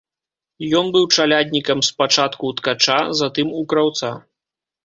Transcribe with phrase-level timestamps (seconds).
[0.79, 4.09] Ён быў чаляднікам спачатку ў ткача, затым у краўца.